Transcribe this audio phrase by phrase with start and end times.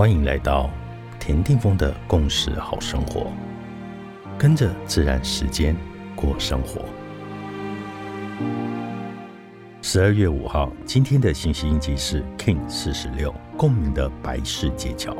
[0.00, 0.70] 欢迎来到
[1.18, 3.30] 田定峰的共识好生活，
[4.38, 5.76] 跟着自然时间
[6.16, 6.80] 过生活。
[9.82, 15.14] 十二月五号，今天的信息印记是 King 四十六共鸣的白世界桥。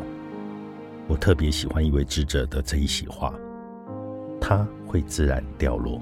[1.07, 3.35] 我特别喜欢一位智者的这一席话：
[4.41, 6.01] 它会自然掉落，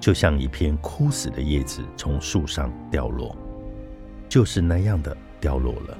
[0.00, 3.36] 就像一片枯死的叶子从树上掉落，
[4.26, 5.98] 就是那样的掉落了。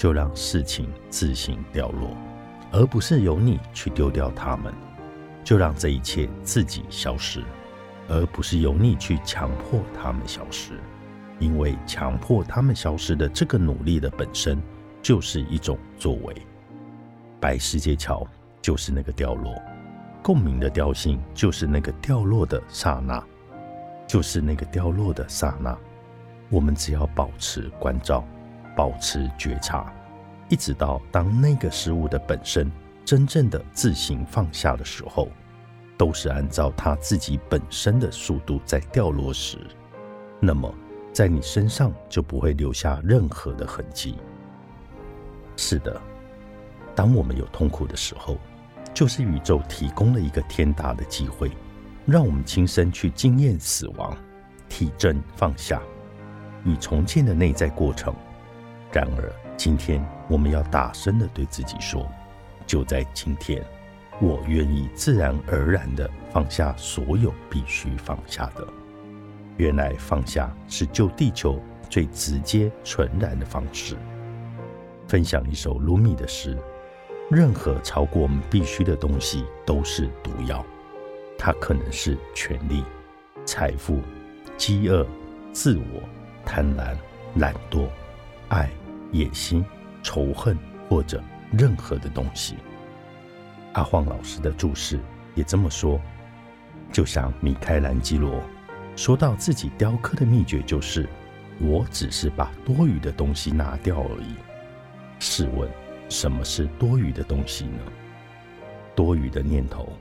[0.00, 2.16] 就让事情自行掉落，
[2.72, 4.72] 而不是由你去丢掉它们。
[5.44, 7.42] 就让这一切自己消失，
[8.08, 10.72] 而不是由你去强迫它们消失。
[11.38, 14.58] 因为强迫它们消失的这个努力的本身
[15.02, 16.34] 就是一种作为。
[17.38, 18.26] 白世界桥
[18.62, 19.54] 就是那个掉落，
[20.22, 23.22] 共鸣的调性就是那个掉落的刹那，
[24.06, 25.76] 就是那个掉落的刹那。
[26.48, 28.24] 我们只要保持关照。
[28.76, 29.92] 保持觉察，
[30.50, 32.70] 一直到当那个事物的本身
[33.04, 35.28] 真正的自行放下的时候，
[35.96, 39.58] 都是按照它自己本身的速度在掉落时，
[40.40, 40.74] 那么
[41.12, 44.16] 在你身上就不会留下任何的痕迹。
[45.56, 46.00] 是的，
[46.96, 48.36] 当我们有痛苦的时候，
[48.92, 51.52] 就是宇宙提供了一个天大的机会，
[52.06, 54.16] 让我们亲身去经验死亡、
[54.68, 55.80] 体证放下
[56.64, 58.12] 与重建的内在过程。
[58.92, 62.08] 然而，今天我们要大声的对自己说
[62.64, 63.60] ：“就在今天，
[64.20, 68.64] 我愿意自然而然的放下所有必须放下的。
[69.56, 73.96] 原来放下是救地球最直接、纯然的方式。”
[75.08, 76.56] 分享一首卢米的诗
[77.28, 80.64] ：“任何超过我们必须的东西都是毒药。
[81.36, 82.84] 它可能是权力、
[83.44, 83.98] 财富、
[84.56, 85.04] 饥饿、
[85.52, 86.00] 自我、
[86.46, 86.94] 贪婪、
[87.34, 87.88] 懒惰、
[88.48, 88.70] 爱。”
[89.12, 89.64] 野心、
[90.02, 90.56] 仇恨
[90.88, 92.56] 或者任何的东西。
[93.74, 94.98] 阿晃老师的注释
[95.34, 96.00] 也这么说，
[96.92, 98.42] 就像米开朗基罗
[98.96, 101.08] 说到自己雕刻的秘诀就是：
[101.60, 104.34] 我只是把多余的东西拿掉而已。
[105.18, 105.70] 试问，
[106.08, 107.78] 什么是多余的东西呢？
[108.96, 109.92] 多余的念头、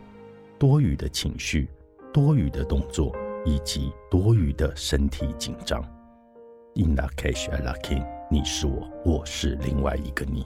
[0.58, 1.70] 多余的情绪、
[2.12, 3.16] 多余的动作
[3.46, 5.82] 以及多余的身体紧张。
[6.76, 8.19] In la cage, I la king。
[8.32, 10.46] 你是我，我是另外一个你。